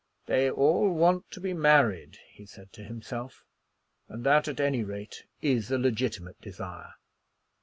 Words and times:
"They 0.25 0.49
all 0.49 0.91
want 0.95 1.29
to 1.29 1.39
be 1.39 1.53
married," 1.53 2.17
he 2.31 2.47
said 2.47 2.73
to 2.73 2.83
himself, 2.83 3.43
"and 4.09 4.23
that 4.23 4.47
at 4.47 4.59
any 4.59 4.83
rate 4.83 5.27
is 5.43 5.69
a 5.69 5.77
legitimate 5.77 6.41
desire." 6.41 6.95